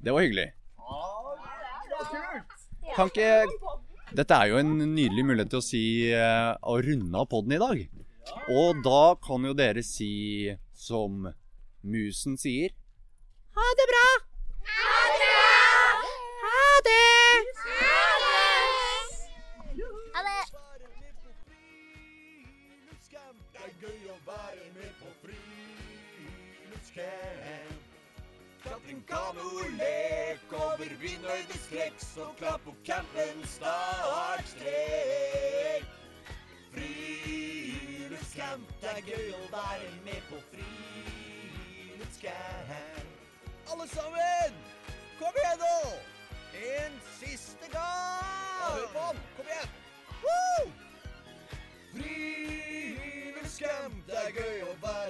Det 0.03 0.11
var 0.11 0.27
hyggelig. 0.27 0.49
Kan 2.97 3.13
ikke 3.13 3.47
Dette 4.13 4.37
er 4.37 4.51
jo 4.51 4.59
en 4.59 4.75
nydelig 4.97 5.23
mulighet 5.25 5.53
til 5.55 5.63
å 5.63 5.65
si 5.65 5.85
eh, 6.11 6.51
å 6.59 6.75
runde 6.83 7.23
av 7.23 7.31
podden 7.31 7.55
i 7.55 7.63
dag. 7.63 7.87
Og 8.51 8.83
da 8.83 9.15
kan 9.23 9.47
jo 9.47 9.55
dere 9.55 9.87
si 9.87 10.51
som 10.75 11.31
musen 11.87 12.35
sier 12.39 12.75
Ha 13.55 13.63
det 13.79 13.87
bra! 13.93 14.09
Ha 14.65 14.93
det 15.21 15.29
bra! 15.33 15.57
Ha 16.45 16.63
det! 16.87 17.11
Ha 17.81 17.99
det! 18.23 18.39
Ha 20.15 20.21
det. 20.25 20.43
Det 23.53 23.61
er 23.67 23.73
gøy 23.83 24.03
å 24.09 24.17
være 24.27 24.67
med 24.79 24.93
på 25.03 25.09
friluftscamp. 25.21 27.83
Klatring, 28.63 29.03
kano, 29.13 29.49
lek 29.77 30.49
over 30.57 30.91
vindhøyde 31.05 31.57
skrekk, 31.67 31.97
så 32.01 32.25
klapp 32.41 32.63
på 32.65 32.73
campens 32.89 33.51
startstrek. 33.61 35.85
Friluftscamp, 36.73 38.67
det 38.81 38.91
er 38.97 39.05
gøy 39.13 39.27
å 39.37 39.45
være 39.53 39.93
med 40.09 40.21
på 40.33 40.41
friluftscamp 40.49 43.12
alle 43.73 43.89
sammen! 43.89 44.53
Kom 45.19 45.33
igjen, 45.41 45.59
nå! 45.59 45.81
En 46.53 47.01
siste 47.21 47.67
gang! 47.73 48.61
Hør 48.61 48.87
på 48.93 49.01
han! 49.01 49.17
Kom 49.37 49.47
igjen! 49.53 49.71
Woo! 50.25 50.65
Friluftscamp, 51.93 53.95
det 54.09 54.19
er 54.25 54.31
gøy 54.37 54.59
å 54.67 54.69
være 54.85 55.02